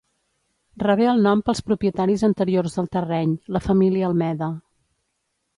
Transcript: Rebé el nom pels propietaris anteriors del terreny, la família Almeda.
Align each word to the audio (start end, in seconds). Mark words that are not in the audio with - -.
Rebé 0.83 1.05
el 1.11 1.21
nom 1.27 1.43
pels 1.49 1.61
propietaris 1.67 2.25
anteriors 2.29 2.79
del 2.79 2.89
terreny, 2.97 3.37
la 3.59 3.63
família 3.67 4.11
Almeda. 4.11 4.53